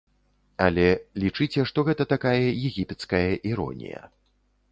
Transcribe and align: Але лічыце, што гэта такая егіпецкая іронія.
Але 0.67 0.85
лічыце, 1.23 1.65
што 1.73 1.79
гэта 1.91 2.03
такая 2.15 2.33
егіпецкая 2.69 3.23
іронія. 3.53 4.01